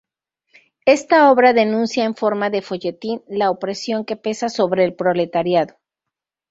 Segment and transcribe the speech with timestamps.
[0.87, 5.75] Esta obra denuncia en forma de "folletín" la opresión que pesa sobre el proletariado.